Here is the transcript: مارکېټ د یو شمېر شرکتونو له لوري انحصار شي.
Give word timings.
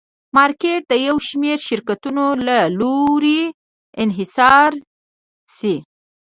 مارکېټ 0.35 0.81
د 0.91 0.93
یو 1.07 1.15
شمېر 1.27 1.57
شرکتونو 1.67 2.25
له 2.47 2.57
لوري 2.79 3.41
انحصار 4.01 4.71
شي. 5.57 5.75